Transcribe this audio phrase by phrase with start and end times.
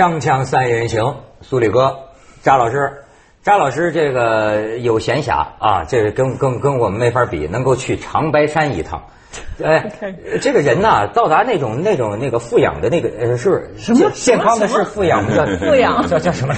[0.00, 1.94] 锵锵三人行，苏里哥，
[2.40, 3.02] 扎老师，
[3.42, 9.02] 扎老师这个有闲暇啊，这个跟跟跟我们没法比，能够去长白山一趟。
[9.62, 9.92] 哎，
[10.40, 13.70] 这个人呐，到达那种那种那个富养的那个呃，是不是？
[13.76, 14.10] 什么？
[14.14, 16.00] 健康的是富养叫 富养。
[16.08, 16.54] 叫叫什么？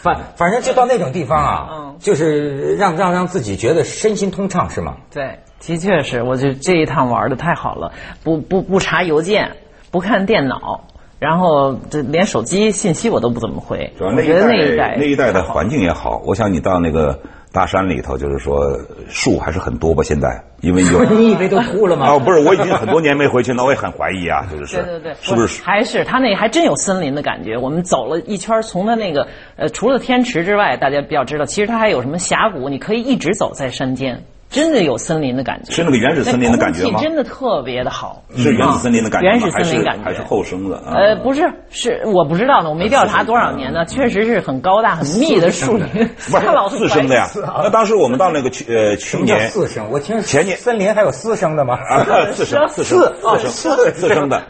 [0.00, 1.96] 反反正就到那种地方啊，嗯。
[1.98, 4.94] 就是让让让自己觉得身心通畅，是吗？
[5.12, 7.92] 对，的确是，我就这一趟玩的太好了，
[8.22, 9.56] 不不不查邮件，
[9.90, 10.84] 不看电脑，
[11.18, 13.92] 然后这连手机信息我都不怎么回。
[13.98, 17.18] 主要我觉得那一代那一代的环境也好，我想你到那个
[17.52, 20.02] 大山里头，就是说树还是很多吧？
[20.02, 20.28] 现在
[20.60, 22.10] 因为有 你以为都秃了吗？
[22.12, 25.62] 哦，不是，我已经很多年没回去，那我也很怀疑啊，就是对对对，是不是？
[25.62, 27.56] 还是他那还真有森林的感觉。
[27.56, 35.72] 我们走了一圈，从他那个呃，除了天池之外，大家比较知道，其实它还有什么峡谷，你可以一直走在山间，真的有森林的感觉。
[35.72, 39.34] 是那个原始森林的感觉吗空气真的特别的好，是原始森林的感觉吗？
[39.34, 40.94] 原始森林感觉还是还是后生的啊？
[40.94, 45.86] 呃，不是，是我不知道呢，我没调查多少年呢，确实是很高大、很密的树林，
[46.30, 47.28] 不是 他老四生的呀。
[47.62, 49.90] 那当时我们到那个去呃去年四生？
[49.90, 51.74] 我听前年森林还有四生的吗？
[51.74, 54.42] 啊，四生四声哦四生四四声的，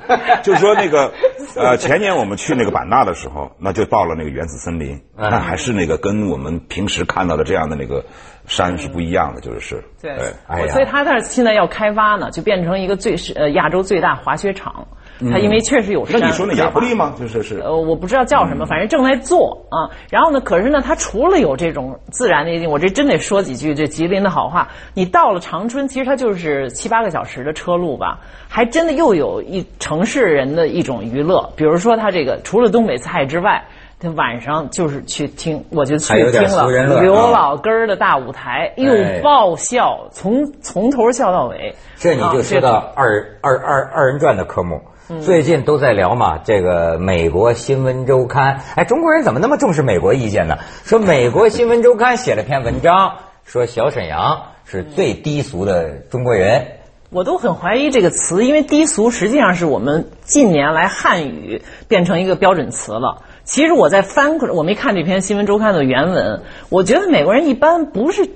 [0.43, 1.13] 就是说那个
[1.57, 8.05] 呃前年我们去那个版纳的时候，那就到了那个原始森林，嗯那还是那个跟我们平时看到的这样的那个
[8.47, 10.11] 山是不一样的，就是是对，
[10.47, 14.87] 哎呀所以他那儿现在要开发呢，就变成一个最是呃亚洲最大滑雪场。
[15.31, 16.21] 它因为确实有山。
[16.21, 17.15] 那你说那亚布力吗？
[17.19, 19.91] 就是是呃，我不知道叫什么，反正正在做啊。
[20.11, 24.69] 然后呢，可是呢，他除了有这种自然的，我这真得说几句这吉林的好话。
[24.95, 33.65] 你到了长春，其实它就是七八个小时的车路吧，还真的又有一城市人的一种娱乐，比如说他这个除了东北菜之外。
[34.01, 41.75] 他晚上就是去听，我就去听了刘啊老根儿的大舞台，哎又爆笑，从从头笑到尾。
[41.97, 50.59] 这你就说到啊二二二二人转的科目，嗯最近都在聊嘛，这个美国新闻周刊，哎，中国人怎么那么重视美国意见呢？
[50.85, 56.67] 说美国新闻周刊写了篇文章，说小沈阳是最低俗的中国人。
[57.09, 63.23] 我都很怀疑这个词，因为低俗实际上是我们近年来汉语变成一个标准词了。
[63.45, 68.29] 其实我在翻，我没看这篇新闻周刊的原文，我觉得美国人一般不是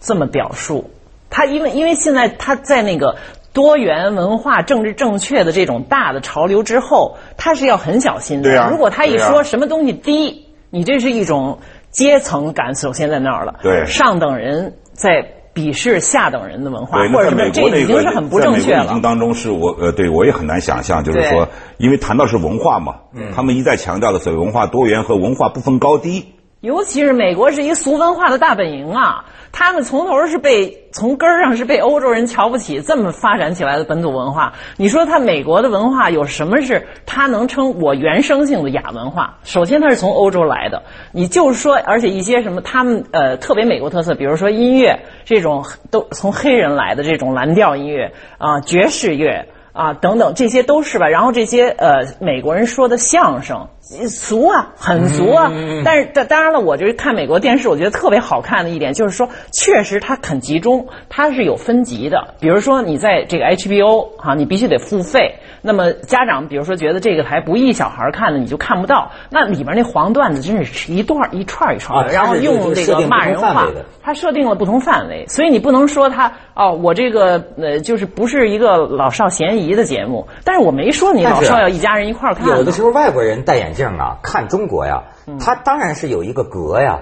[0.00, 0.90] 这么表述。
[1.32, 3.14] 他因为因为现在他在那个
[3.52, 8.50] 多元文化、政治正确的这种大的潮流之后，他是要很小心的。
[8.50, 11.58] 对啊如果他一说什么东西低，你这是一种
[11.90, 13.56] 阶层感，首先在那儿了。
[13.62, 19.00] 对上等人在鄙视下等人的文化，对，或者美这国那个已经是很不正确了在。
[19.00, 26.34] 当中是我呃，对我也很难想象，就是说，因为谈到是文化嘛，嗯他们一再强调的所谓文化多元和文化不分高低。
[26.60, 34.52] 尤其是美国是一俗文化的大本营啊，他们从头是被从根儿上是被欧洲人瞧不起，这么发展起来的本土文化。
[34.76, 39.38] 你说他美国的文化有什么是他能称我原生性的亚文化？
[39.42, 40.82] 首先他是从欧洲来的，
[41.12, 49.46] 你就是说，而且一些什么他们呃特别美国特色，比如说音乐这种都从黑人来的这种蓝调音乐啊、爵士乐。
[49.72, 51.06] 啊，等等，这些都是吧。
[51.06, 53.68] 然后这些呃，美国人说的相声，
[54.08, 55.50] 俗啊，很俗啊。
[55.84, 62.34] 但是当当然了，我就是看美国电视，我觉得特别好看的一点就是说，确实它很集中，它是有分级的。
[62.40, 65.34] 比如说你在这个 HBO 哈、你必须得付费。
[65.62, 69.10] 那么家长比如说觉得这个台不宜小孩看的，你就看不到。
[69.28, 73.66] 那里边那黄段子真是一段一串一串的，啊然后用这个骂人话
[74.02, 82.56] 它设定了不同范围，所以你不能说它哦，我这个呃就是不是一个老少咸宜的节目，但是我没说你老少要一家人一块儿看呢。
[82.56, 85.38] 有的时候外国人戴眼镜啊，看中国呀，嗯。
[85.38, 87.00] 他当然是有一个格呀，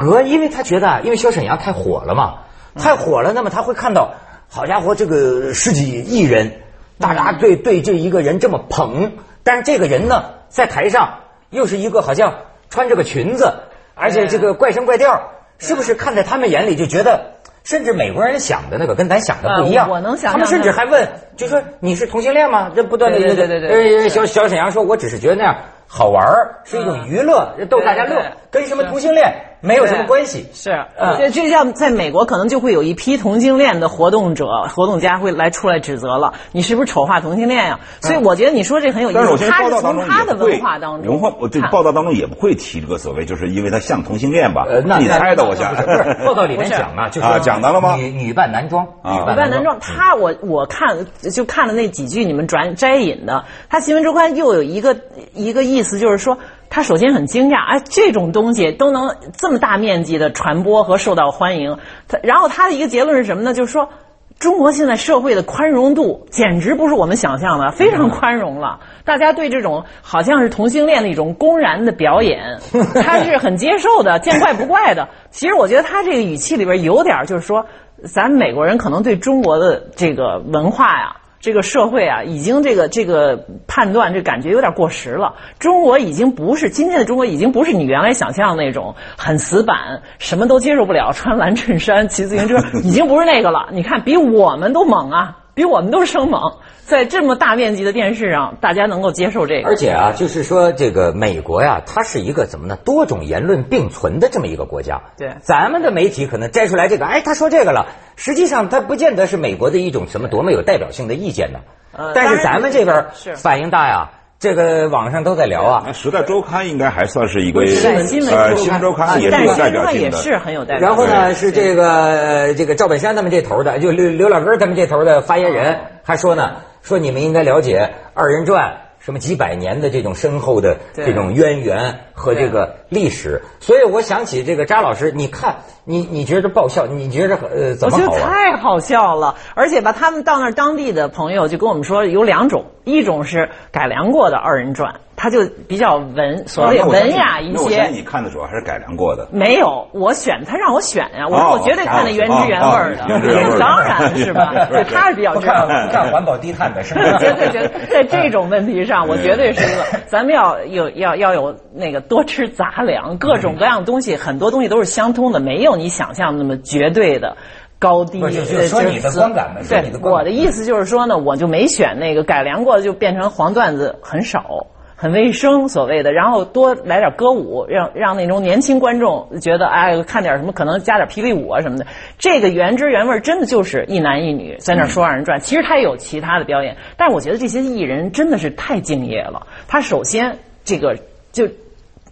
[0.00, 2.40] 格，因为他觉得啊，因为小沈阳太火了嘛，
[2.74, 2.82] 嗯。
[2.82, 4.14] 太火了，那么他会看到，
[4.48, 6.60] 好家伙，这个十几亿人，
[6.98, 11.20] 大家对对这一个人这么捧，但是这个人呢，在台上
[11.50, 12.34] 又是一个好像
[12.68, 13.52] 穿着个裙子，
[13.94, 17.32] 而且这个怪声怪调，是不是看在他们眼里就觉得？
[17.62, 21.06] 甚至美国人想的那个跟咱想的不一样，呃我能想象他们甚至还问，
[21.36, 22.70] 就说你是同性恋吗？
[22.74, 25.56] 这不断的对对对对小小沈阳说，我只是觉得那样
[25.92, 30.46] 好玩儿，是一种娱乐，逗大家乐跟什么同性恋没有什么关系。
[30.52, 37.80] 是，呃这这像在美国可能就会有一批同性恋的活动者、活动家会来出来指责了，你是不是丑化同性恋呀？
[38.00, 44.66] 所以我觉得你说这很有意但是我现思，他是在报道当中从他的也不会文化当中文化，我这看报道当中也不会提这个所谓，就是因为他像同性恋吧？
[44.68, 45.74] 呃，那你猜的，我想。
[45.74, 54.96] 不是 报道里面讲啊，就啊说讲到了吗女女扮男装，女扮男装，他我我看就看了那几句你们转摘引的，他新闻周刊又有一个
[55.32, 56.38] 一个意思，就是说
[56.70, 61.76] 他首先很惊讶，哎，这种东西都能这么大面积的传播和受到欢迎。
[62.08, 63.52] 他然后他的一个结论是什么呢？
[63.52, 63.90] 就是说。
[64.38, 68.80] 中国现在社会的宽容度简直不是我们想象的， 非常宽容了。
[69.04, 72.58] 大家对这种好像是同性恋的一种公然的表演，
[73.04, 75.10] 他是很接受的，见怪不怪的。
[75.30, 77.66] 其实我觉得他这个语气里边有点就是说，
[78.10, 81.16] 咱美国人可能对中国的这个文化呀。
[81.40, 85.36] 这个社会啊，已经这个这个判断这感觉有点过时了。
[85.58, 93.70] 中国已经不是今天的中国，已经不是你原来想象那种很死板，什么都接受不了，穿蓝衬衫骑自行车，已经不是那个了。
[93.72, 96.58] 你看，比我们都猛啊，比我们都生猛。
[96.90, 99.68] 在这么大面积的电视上，大家能够接受这个。
[99.68, 102.76] 而且啊，就是说这个美国呀，它是一个怎么呢？
[102.84, 105.00] 多种言论并存的这么一个国家。
[105.16, 111.60] 对，咱们的媒体可能摘出来这个，哎，他说这个了，实际上他不见得是美国的一种什么多么有代表性的意见呢。
[111.92, 114.10] 呃但是咱们这边是反应大呀，
[114.40, 115.92] 这个网上都在聊啊那。
[115.94, 120.16] 《时代周刊》应该还算是一个新闻新闻呃，《周刊新闻周刊啊》也是有但是新闻代表性的。
[120.16, 120.88] 也是很有代表。
[120.88, 138.20] 然后呢，是这个呃这个赵本山他们这头的，就刘刘老根他们这头的发言人还说呢，说你们应该了解二人转什么几百年的这种深厚的这种渊源和这个历史，所以我想起这个扎老师，你看你你觉得爆笑，你觉得呃怎么好我觉得？
[138.20, 148.00] 太好笑了，而且吧，他们到那儿当地的朋友就跟我们说有两种，一种是改良过的二人转，它就比较文，所谓文雅一那我相信些。
[148.00, 149.28] 你看的时候还是改良过的。
[149.30, 154.54] 没有，我选他让我选呀、我哦说我绝对看那原汁原味儿的，哦哦原汁原味儿的当然是吧？
[154.72, 155.60] 对，他是比较不看。
[155.60, 157.18] 不看环保低碳的是吧？
[157.18, 167.36] 绝 对绝对，在这种问题上，我绝对是一个，咱们要有要要有那个多吃杂粮，各种各样的东西，很多东西都是相通的，没有你想象那么绝对的。
[167.78, 174.66] 高低，就是说你的观感嘛对你的，观感我的意思就是说呢，我就没选那个改良过的，就变成黄段子很少。
[175.00, 181.86] 很卫生，所谓的，然后多来点歌舞，让让那种年轻观众觉得，哎，看点什么，可能加点霹雳舞啊什么的。
[182.18, 189.46] 这个原汁原味儿真的就是一男一女在那说二人转，其实他也有其他的表演，但是我觉得这些艺人真的是太敬业了。
[189.66, 190.98] 他首先这个
[191.32, 191.48] 就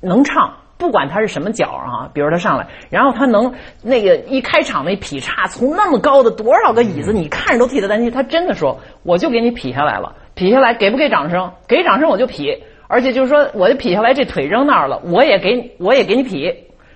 [0.01, 0.55] 能唱。
[0.79, 3.53] 不管他是什么角啊，比如他上来，然后他能
[3.83, 8.13] 那个一开场那劈叉，从那么高的多少个椅子，你看着都替他担心。
[8.13, 11.51] 他真的说，我就给你劈下来了，劈下来给不给掌声？
[11.67, 16.53] 给掌声我就劈，而且就是说，我就劈下来，这腿扔那儿了，我也给我也给你劈，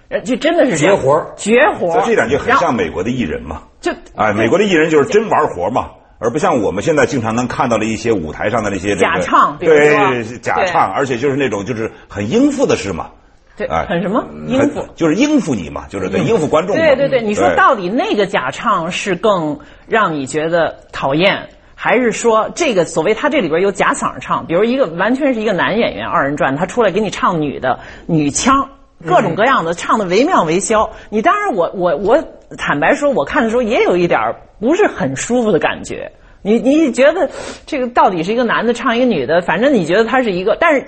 [0.09, 2.00] 呃就真的是绝活儿绝活儿。
[2.00, 3.62] 所以这点就很像美国的艺人嘛。
[3.81, 13.11] 就哎，美国的艺人就是真玩活嘛，而不像我们现在经常能看到的一些舞台上的那些这个假唱对假唱，而且就是那种就是很应付的事嘛。
[13.55, 14.87] 对哎很什么应付。
[14.94, 16.83] 就是应付你嘛，就是对应付观众嘛。
[16.83, 28.69] 对对对，你说到底那个假唱是更让你觉得讨厌，还是说这个所谓他这里边有假嗓唱，比如一个完全是一个男演员二人转，他出来给你唱女的女腔，
[29.06, 30.90] 各种各样的唱的惟妙惟肖。
[31.10, 32.24] 你当然我我我
[32.56, 36.12] 坦白说，我看的时候也有一点儿不是很舒服的感觉。
[36.42, 37.30] 你你觉得
[37.66, 40.86] 这个到底是一个男的唱一个女的，反正你觉得他是一个，但是。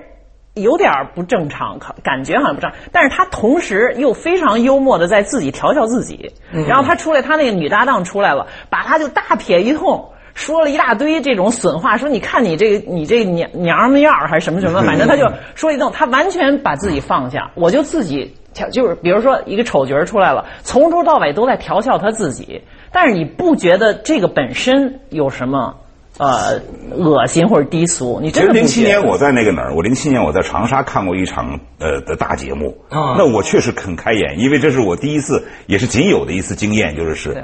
[0.56, 6.32] 有点儿不正常，感感觉好像不正常，但是他同时又非常幽默的在自己调笑自己。
[6.68, 22.62] 然后他出来，他那个女搭档出来了，把他就大撇一通，说了一大堆这种损话，说你看你这个你这个娘娘们样儿还是什么什么， 反正他就说一通，他完全把自己放下，我就自己调，就是比如说一个丑角出来了，从头到尾都在调笑他自己，
[22.92, 25.76] 但是你不觉得这个本身有什么？
[26.16, 26.60] 呃，
[26.96, 29.74] 恶心或者低俗，你真的零七年我在那个哪儿？
[29.74, 33.16] 我零七年我在长沙看过一场呃的大节目，啊。
[33.18, 37.42] 那我确实很开眼，因为这是我第一次，也是仅有的一次经验，就是是对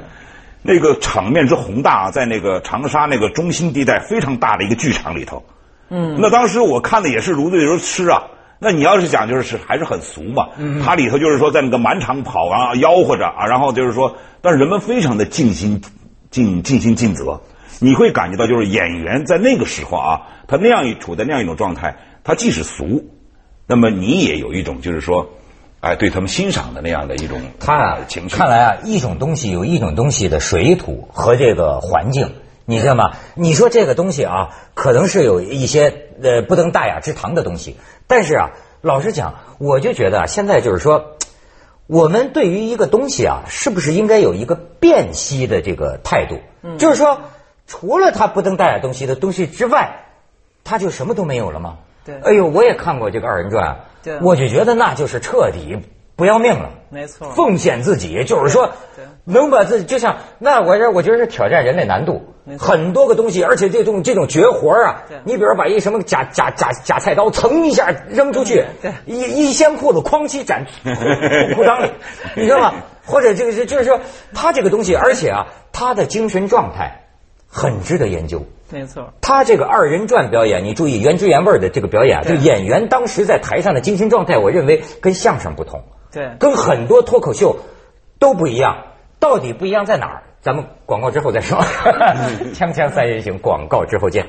[0.62, 5.42] 那个场面之宏大，在那个长沙那个中心地带非常大的一个剧场里头。
[5.88, 8.22] 嗯，那当时我看的也是如醉如痴啊。
[8.62, 15.80] 那你要是讲就是是还是很俗嘛，嗯它里头就是说在那个满场跑啊吆喝着啊，然后就是说，但是人们非常的尽心
[16.30, 17.40] 尽尽心尽责，
[17.78, 23.08] 你会感觉到就是演员在那个时候啊，他那样一处在那样一种状态，他即使俗，
[23.66, 25.30] 那么你也有一种就是说，
[25.80, 28.36] 哎，对他们欣赏的那样的一种他情绪。
[28.36, 32.34] 看来啊，一种东西有一种东西的水土和这个环境，
[32.66, 33.12] 你知道吗？
[33.34, 38.50] 你说这个东西啊，可能是有一些呃不登大雅之堂的东西，但是啊，
[38.82, 41.16] 老实讲，我就觉得啊，现在就是说，
[41.86, 46.38] 我们对于一个东西啊，是不是应该有一个辨析的这个态度？
[46.62, 47.22] 嗯就是说，
[47.66, 50.04] 除了它不登大雅东西的东西之外，
[50.62, 51.78] 它就什么都没有了吗？
[52.20, 52.30] 对。
[52.30, 54.18] 哎呦，我也看过这个二人转，对。
[54.20, 55.78] 我就觉得那就是彻底
[56.16, 56.70] 不要命了。
[56.90, 57.30] 没错。
[57.30, 58.70] 奉献自己，就是说
[59.24, 62.22] 能把自己就像那我这我觉得是挑战人类难度。
[62.58, 70.90] 很多个东西，而且这种这种绝活啊对，你比如把一什么假假假假菜刀噌一下扔出去对，一一掀裤子哐叽斩裤
[71.62, 71.92] 裆里，
[72.34, 72.74] 你知道吗？
[73.06, 74.00] 或者这个是就是说
[74.34, 77.04] 他这个东西，而且啊，他的精神状态
[77.46, 78.44] 很值得研究。
[78.70, 87.56] 没错，他这个二人转表演，你注意原汁原味的这个表演啊，就演员当时在台上的精神状态，我认为跟相声不同，对跟很多脱口秀
[88.18, 88.84] 都不一样。
[89.18, 90.22] 到底不一样在哪儿？
[90.40, 91.58] 咱们广告之后再说。
[92.54, 94.26] 锵锵三人行，广告之后见。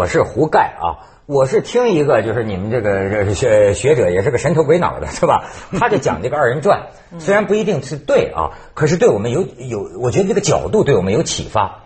[0.00, 5.50] 我是胡盖啊，我是听一个就是你们这个学学者也是个神头鬼脑的是吧？
[5.78, 6.86] 他就讲这个二人转，
[7.18, 11.80] 虽然不一定是对啊，可是对我们有有，我觉得这个角度对我们有启发。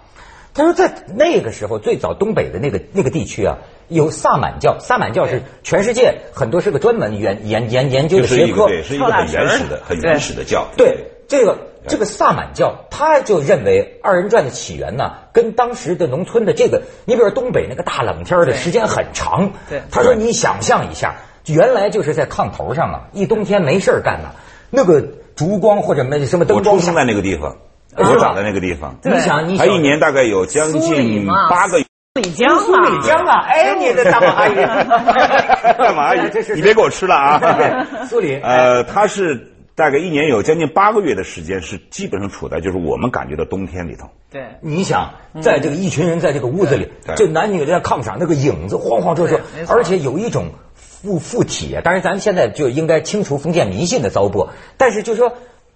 [0.54, 10.68] 他说在那个时候，最早东北的那个那个地区啊，有萨满教，萨满教是全世界很多是个专门研研研研究的学科，一个对，是一个很原始的、很原始的教。
[10.76, 19.52] 对这个这个萨满教，他就认为二人转的起源呢，跟当时的农村的这个，你比如说东北那个大冷天的时间很长。
[19.68, 21.16] 对他说你想象一下，
[21.46, 24.30] 原来就是在炕头上啊，一冬天没事儿干呢，
[24.70, 25.02] 那个
[25.36, 27.50] 烛光或者没什么灯光下我出生，在那个地方，
[27.94, 31.84] 啊我长在那个地方，你想你他一年大概有将近嘛八个月。
[32.16, 36.14] 苏里江苏里江啊，哎，你的大马阿姨，干嘛？
[36.32, 37.86] 这是你别给我吃了啊！
[38.08, 44.08] 苏里，呃，他是大概一年有将近八个月的时间，是基本上处在就是我们感觉到冬天里头。
[44.30, 44.42] 对。
[44.60, 47.16] 你想，在这个一群人在这个屋子里，对。
[47.16, 49.74] 就男女在炕上，那个影子晃晃烁烁对没，错。
[49.74, 51.82] 而且有一种附附体啊。
[51.84, 55.32] 当然，咱们现在就应该清除封建迷信的糟粕，但是就说，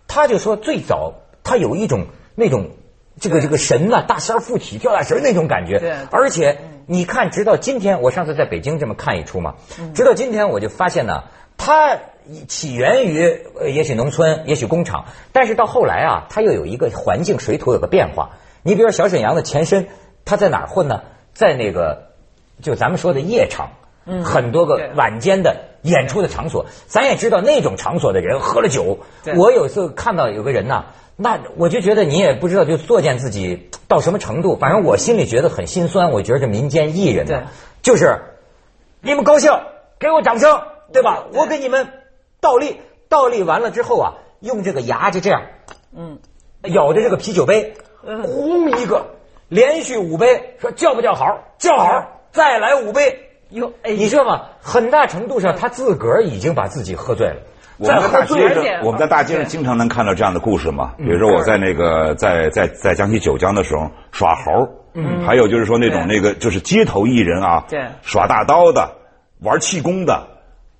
[0.06, 2.70] 他就说最早他有一种那种
[3.18, 5.80] 这个这个神呐、大仙附体、跳大神那种感觉。
[5.80, 9.56] 对，而且你看，直到今天，我上次在北京这么看一出嘛，
[9.92, 11.24] 直到今天我就发现呢，
[11.56, 11.98] 它
[12.46, 18.30] 起源于呃也许农村，也许工厂，但是到后来啊，它又有一个环境水土有个变化。
[18.62, 19.88] 你比如说小沈阳的前身，
[20.24, 21.02] 他在哪儿混呢？
[21.32, 22.08] 在那个
[22.60, 23.70] 就咱们说的夜场，
[24.04, 28.98] 嗯很多个晚间的演出的场所，咱也知道那种场所的人喝了酒。
[29.36, 36.10] 我有一次看到有个人呐，那我就觉得你也不知道就作践自己到什么程度，反正我心里觉得很心酸。
[36.10, 37.46] 我觉得这民间艺人对呢，
[37.80, 38.20] 就是
[39.00, 39.52] 你们高兴，
[40.00, 40.60] 给我掌声，
[40.92, 41.26] 对吧？
[41.30, 41.88] 对我给你们
[42.40, 45.42] 倒立，倒立完了之后啊，用这个牙就这样
[45.96, 46.18] 嗯，
[46.62, 47.74] 咬着这个啤酒杯，
[48.06, 49.06] 嗯轰一个，
[49.48, 51.38] 连续五杯，说叫不叫好？
[51.58, 53.24] 叫好，再来五杯。
[53.50, 54.42] 哟，哎，你知道吗？
[54.60, 57.36] 很大程度上，他自个儿已经把自己喝醉了。
[57.78, 60.92] 我们在大街上，我们在大街上经常能看到这样的故事嘛。
[60.98, 68.96] 比如说我在那个在在在江西九江的时候耍猴，嗯，还有就是说那种那个就是街头艺人啊，对耍大刀的，
[69.40, 70.26] 玩气功的，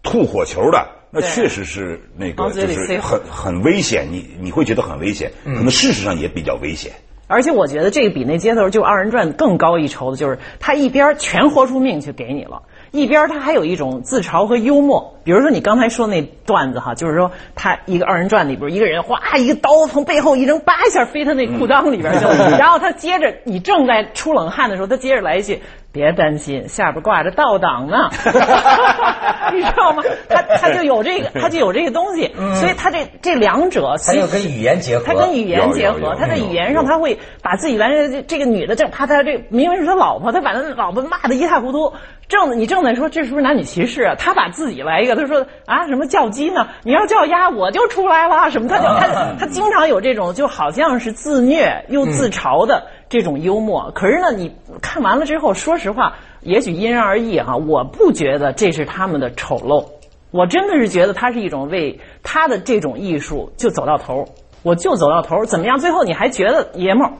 [0.03, 6.93] 吐火球的，那确实是那个就是很很危险，你你会觉得很危险，可能事实上也比较危险。
[7.31, 15.19] 而且我觉得这个比那街头就二人转更高一筹的，就是他一边全豁出命去给你了，一边他还有一种自嘲和幽默。
[15.25, 25.61] 比如说你刚才说那段子哈，就是说他一个二人转里边一个人哗一个刀从背后一扔，叭一下飞他那裤裆里边去了， 然后他接着你正在出冷汗的时候，他接着来一句。
[25.99, 28.09] 别担心，下边挂着倒档呢，
[29.53, 30.05] 你知道吗？
[30.29, 41.93] 他他就有这个， 他就有这个东西，所以他这这两者他就跟语言结合，他跟语言结合，他在语言上有他会把自己完全这这个女的正怕他这明明是他老婆，他把他老婆骂得一塌糊涂。
[42.29, 44.15] 正你正在说这是不是男女歧视啊？
[44.19, 46.69] 他把自己来一个，他说啊什么叫鸡呢？
[46.85, 48.69] 你要叫鸭我就出来了什么？
[48.69, 53.91] 他就他他经常有这种就好像是自虐又自嘲的这种幽默。
[53.95, 59.87] 可是呢，你看完了之后，说实话，也许因人而异哈、我不觉得这是他们的丑陋。
[60.31, 64.27] 我真的是觉得它是一种为他的这种艺术就走到头，
[64.63, 65.79] 我就走到头，怎么样？
[65.79, 67.13] 最后你还觉得爷们儿，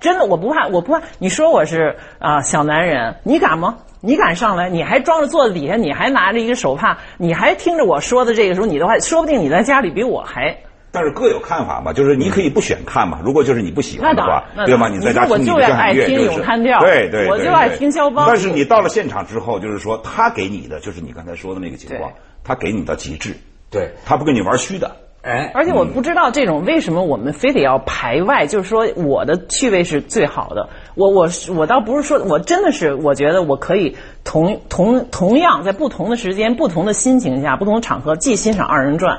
[0.00, 1.02] 真的我不怕，我不怕。
[1.18, 3.76] 你说我是啊、小男人，你敢吗？
[4.00, 4.70] 你敢上来？
[4.70, 10.56] 你还装着坐在底下，你还拿着一个手帕，你还听着我说的这个时候，你的话，说不定你在家里比我还。
[10.98, 13.20] 但是各有看法嘛，就是你可以不选看嘛。
[13.24, 14.88] 如果就是你不喜欢的话对吗？
[14.88, 22.10] 你在家听你的交响就爱听咏叹调对对，对我就爱听肖邦但是你到了现场之后，就是说他给你的就是你刚才说的那个情况，
[22.42, 23.32] 他给你到极致，
[23.70, 24.90] 对，他不跟你玩虚的。
[25.20, 30.68] 哎，而且我不知道这种为什么我们非得要排外，就是说我的趣味是最好的。
[30.94, 39.18] 我我我倒不是说我真的是我觉得我可以同同同样在不同的时间、不同的心情下、不同的场合，既欣赏二人转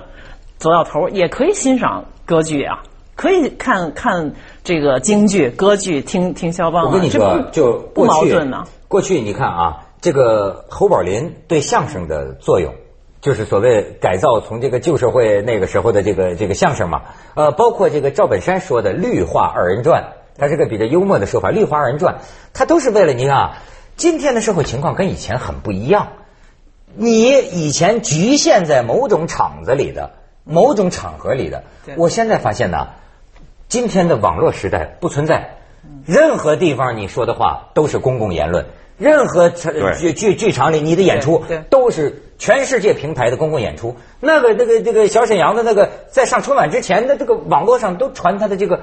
[0.60, 2.84] 走到头，也可以欣赏歌剧啊，
[3.16, 6.88] 可以看看这个京剧、歌剧，听听肖邦、啊。
[6.88, 8.66] 我跟你说，就不矛盾呢。
[8.90, 12.74] 过去你看啊，这个侯宝林对相声的作用，
[13.22, 17.04] 就是所谓改造从这个旧社会那个时候的这个这个相声嘛，
[17.36, 22.18] 呃，包括这个赵本山说的绿化二人转，他是个比较幽默的说法，绿化二人转，
[22.54, 23.58] 他都是为了你看啊，
[23.96, 26.10] 今天的社会情况跟以前很不一样，
[26.96, 30.12] 你以前局限在某种场子里的
[30.50, 31.64] 某种场合里的，
[31.96, 32.88] 我现在发现呢，
[33.68, 35.58] 今天的网络时代不存在，
[36.06, 38.66] 任何地方你说的话都是公共言论，
[38.98, 43.96] 任何场剧剧剧场里你的演出都是全世界平台的公共演出。
[44.20, 48.82] 那个那个这个小沈阳的那个在上春晚之前的这个网络上都传他的这个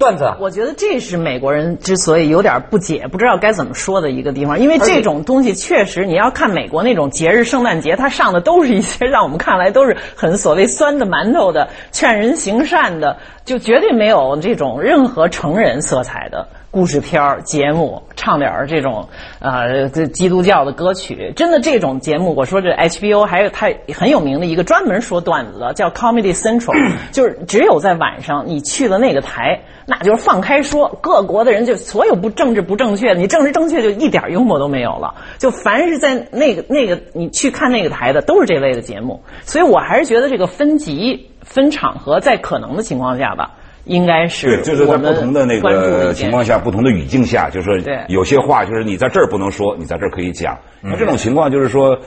[0.00, 19.08] 段子，我觉得这是美国人之所以有点不解，不知道该怎么说的一个地方，因为这种东西确实，你要看美国那种节日，圣诞节，它上的都是一些让我们看来都是很所谓酸的馒头的、劝人行善的，就绝对没有这种任何成人色彩的故事片儿节目，唱点儿这种
[19.40, 21.32] 呃这基督教的歌曲。
[21.34, 26.74] 真的这种节目，我说这 HBO 还有它很有名的一个专门说段子的，叫 Comedy Central，
[27.10, 29.62] 就是只有在晚上你去了那个台。
[29.86, 35.16] 那就是放开说，各国的人就所有不政治不正确的，你政治正确就一点幽默都没有了。
[35.38, 39.20] 就凡是在那个那个你去看那个台的，都是这类的节目。
[39.42, 43.54] 所以我还是觉得这个分级分场合，在可能的情况下吧，
[43.90, 50.56] 应该是对，就是在不同的那个情况下，不同的语境下，就是对有些话就是你在这儿不能说，你在这儿可以讲。
[50.80, 51.98] 那这种情况就是说，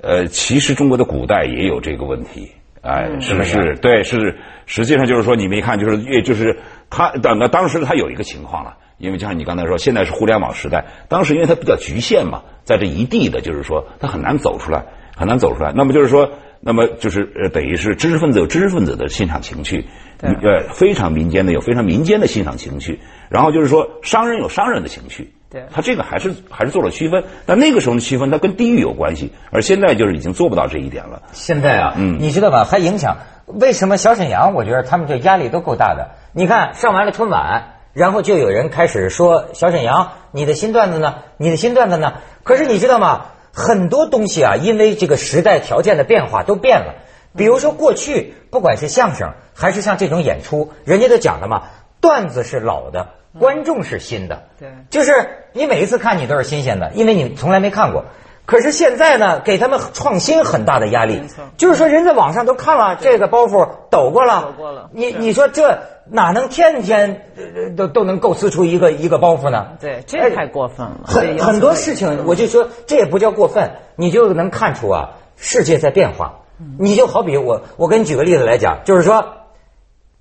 [0.00, 3.74] 呃，其实中国的古代也有这个问题，哎，是不是？
[3.82, 6.56] 对，是实际上就是说，你没看，就是越就是
[6.88, 14.84] 他等那当时他有一个情况了，因为就像你刚才说，现在是互联网时代，当时因为它比较局限嘛，在这一地的，就是说他很难走出来，
[15.16, 15.72] 很难走出来。
[15.74, 19.88] 那么就是说，那么就是呃，等于是知识分子有知识分子的欣赏情趣，对
[20.20, 25.34] 呃，非常民间的有非常民间的欣赏情趣，然后就是说商人有商人的情趣。
[25.50, 31.22] 对他这个还是还是做了区分，但那个时候的区分它跟地域有关系，而现在就是已经做不到这一点了。
[31.32, 32.64] 现在啊，嗯你知道吧？
[32.64, 34.54] 还影响为什么小沈阳？
[34.54, 36.16] 我觉得他们这压力都够大的。
[36.32, 41.16] 你看上完了春晚，然后就有人开始说小沈阳，你的新段子呢？
[41.36, 42.14] 你的新段子呢？
[42.42, 43.26] 可是你知道吗？
[43.52, 46.94] 很多东西啊，因为这个时代条件的变化都变了。
[47.36, 51.64] 比如说过去，不管是相声还是像这种演出，人家都讲了嘛，
[52.00, 54.44] 段子是老的，观众是新的。
[54.58, 58.04] 对就是你每一次看你都是新鲜的，因为你从来没看过。
[58.46, 65.78] 可是现在呢，给他们创新很大的压力没错，就是说人在网上都看了这个包袱抖过了，抖过了你你说这
[66.10, 69.68] 哪能天天呃都都能构思出一个一个包袱呢？
[69.80, 71.00] 对，这太过分了。
[71.06, 76.40] 很很多事情，我就说这也不叫过分，你就能看出啊，世界在变化。
[76.78, 79.46] 你就好比我，我给你举个例子来讲，就是说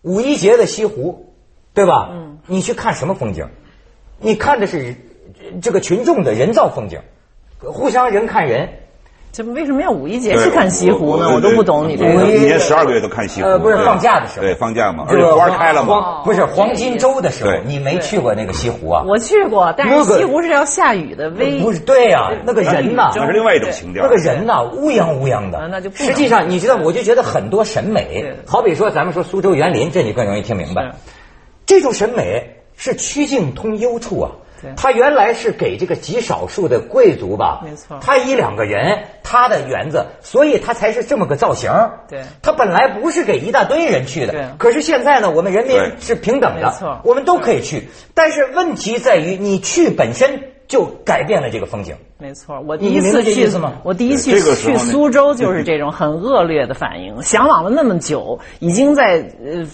[0.01, 1.33] 五一节的西湖，
[1.73, 2.09] 对吧？
[2.11, 3.47] 嗯，你去看什么风景？
[4.19, 4.95] 你看的是
[5.61, 7.01] 这个群众的人造风景，
[7.59, 8.82] 互相人看人。
[9.33, 11.27] 这为什么要五一节对去看西湖呢？
[11.27, 12.27] 我我都不懂你这我个。
[12.27, 16.21] 一年十二个月都看西湖，呃不是放假的时候对，放假嘛，而且花开了嘛。
[16.23, 19.03] 不是黄金周的时候，你没去过那个西湖啊？
[19.07, 24.03] 我去过，但是西湖是要下雨的，微不是对呀、那个人呐，那是另外一种情调。
[24.03, 30.91] 那个人呐，乌泱乌泱的，啊那就实际上，你知道，我就觉得很多审美，好比说咱们说苏州园林，这你更容易听明白。
[31.65, 34.42] 这种审美是曲径通幽处啊对。
[34.75, 41.71] 他原来是给这个极少数的贵族吧，没错他一两个人，他的园子，所以他才是这么个造型。
[42.09, 47.87] 对他本来不是给一大堆人去对的，可是现在呢，我们人民是平等的没错，我们都可以去。
[48.13, 51.95] 但是问题在于，你去本身就改变了这个风景。
[52.17, 53.49] 没错，我第一次去
[53.83, 57.21] 我第一次去苏州就是这种很恶劣的反应。
[57.21, 59.67] 向往了那么久，已经在呃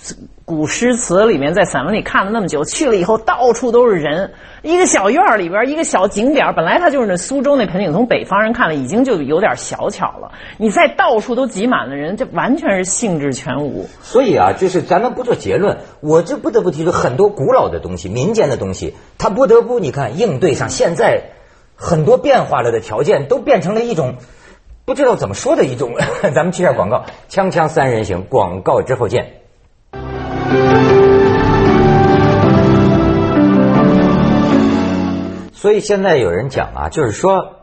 [0.49, 4.31] 古诗词里面，在散文里看了那么久，去了以后到处都是人，
[4.63, 13.85] 一个小院儿里边一个小景点本来它就是那苏州那盆景，从北方人看了已经就有点小巧了，你再到处都挤满了人，这完全是兴致全无。
[14.01, 21.25] 所以啊，就是咱们不做结论，我这不得不提出很多古老的东西、民间的东西，它不得不你看应对上现在
[21.75, 24.15] 很多变化了的条件，都变成了一种
[24.83, 25.93] 不知道怎么说的一种。
[26.33, 29.38] 咱们去下广告，锵锵三人行，广告之后见。
[35.59, 37.57] 所以现在有人讲啊，就是说，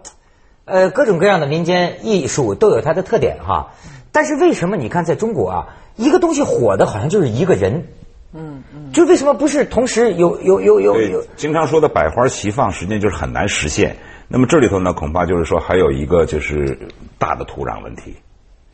[0.66, 3.72] 呃，各种各样的民间艺术都有它的特点哈。
[4.12, 7.86] 但是为什么你看在中国啊，一个东西火的好像就是一个人，
[8.34, 13.96] 嗯嗯，就为什么不是同时有有有有有，经常说的百花齐放，实际上就是很难实现。
[14.28, 16.78] 那么这里头呢，恐怕就是说还有一个就是
[17.18, 18.14] 大的土壤问题。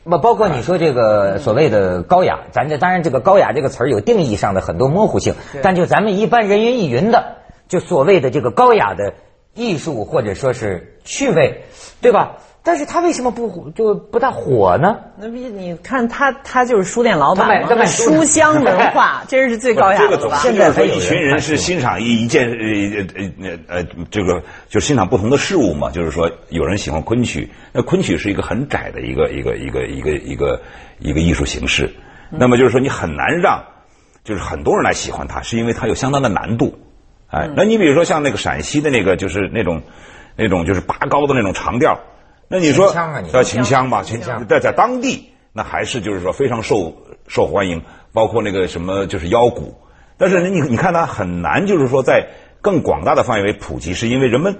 [0.03, 7.37] 不包括你说这个所谓的高雅，咱这当然这个高雅这个词儿有定义上的很多模糊性，但就咱们一般人云亦云的，
[7.73, 9.15] 就所谓的这个高雅的
[9.55, 11.63] 艺术或者说是趣味，
[12.01, 12.33] 对吧？
[12.61, 14.99] 但是他为什么不就不大火呢？
[15.17, 22.55] 那比你看他，他就是书店老板嘛，他卖书香文化， 这是最高雅的现在还有一群人是欣赏一一件呃
[23.15, 25.89] 呃呃呃这个就是欣赏不同的事物嘛。
[25.89, 30.61] 就是说，有人喜欢昆曲，那昆曲是一个很窄的一个一个一个一个一个
[30.99, 31.91] 一个艺术形式。
[32.29, 33.63] 那么就是说，你很难让
[34.23, 36.77] 就是很多人来喜欢它，是因为它有相当的难度。
[37.33, 39.81] 哎，那你比如说像那个陕西的那个，就是那种
[40.35, 41.99] 那种就是拔高的那种长调，
[42.47, 44.47] 那你说秦腔啊你呃秦腔吧，秦秦腔。
[44.47, 46.95] 在在当地那还是就是说非常受
[47.27, 47.81] 受欢迎，
[48.13, 49.75] 包括那个什么就是腰鼓，
[50.17, 52.27] 但是你你看它很难就是说在
[52.61, 54.55] 更广大的范围普及，是因为人们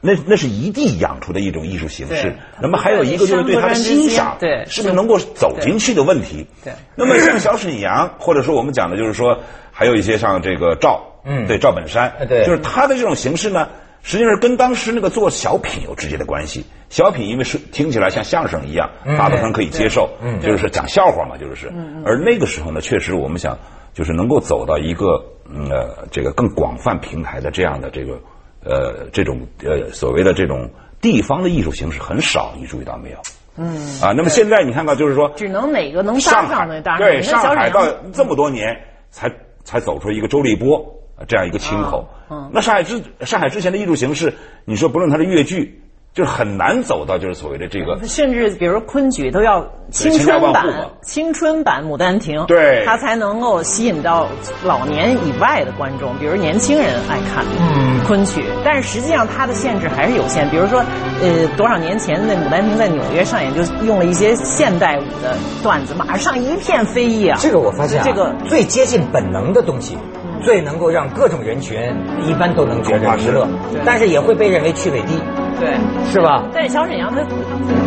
[0.00, 2.34] 那那是一地养出的一种艺术形式。
[2.60, 6.46] 那么还有一个就是对它的欣赏，对是不是能够走进去的问题。
[6.64, 6.72] 对。
[6.96, 9.38] 那么像小沈阳，或者说我们讲的就是说，
[9.70, 13.68] 还有一些像这个赵，嗯对赵本山呃，对就是他的这种形式呢，
[14.02, 16.64] 实际上是跟当时那个做小品有直接的关系。
[16.88, 21.72] 小品因为是听起来像相声一样，大部分人可以接受，嗯就是讲笑话嘛，就是。
[22.04, 23.58] 而那个时候呢，确实我们想
[23.92, 28.18] 就是能够走到一个嗯呃这个更广泛平台的这样的这个
[28.64, 33.18] 呃这种呃所谓的这种地方的艺术形式很少，你注意到没有？
[33.60, 37.06] 嗯啊，那么现在你看到就是说，只能哪个能搭上上的海搭上。
[37.06, 38.64] 对上海到这么多年
[39.10, 39.28] 才
[39.64, 42.08] 才走出一个周立波呃这样一个清口。
[42.30, 44.34] 嗯那上海之上海之前的艺术形式，
[44.66, 45.80] 你说不论它的越剧，
[46.12, 47.98] 就是很难走到就是所谓的这个。
[48.06, 50.66] 甚至比如说昆曲都要青春版、
[51.00, 54.28] 青春版《牡丹亭》，对它才能够吸引到
[54.62, 58.44] 老年以外的观众，比如年轻人爱看嗯昆曲。
[58.62, 60.84] 但是实际上它的限制还是有限，比如说，
[61.22, 67.38] 呃，多少年前那《牡丹亭》在纽约上演，就用了一些现代舞的段子，马上一片非议啊。
[67.40, 69.96] 这个我发现啊，这个最接近本能的东西，
[70.40, 71.78] 最能够让各种人群
[72.26, 75.18] 一般都能觉得娱乐对，但是也会被认为趣味低，
[75.58, 75.68] 对。
[76.10, 76.42] 是吧？
[76.54, 77.20] 但小沈阳他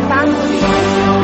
[0.08, 1.21] 搭那个